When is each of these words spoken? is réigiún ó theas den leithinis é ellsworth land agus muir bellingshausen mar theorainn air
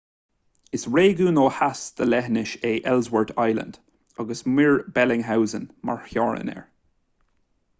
is 0.77 0.85
réigiún 0.95 1.39
ó 1.41 1.43
theas 1.57 1.81
den 1.99 2.09
leithinis 2.13 2.53
é 2.69 2.71
ellsworth 2.93 3.35
land 3.59 3.77
agus 4.23 4.41
muir 4.55 4.75
bellingshausen 4.97 5.69
mar 5.91 6.01
theorainn 6.07 6.53
air 6.57 6.65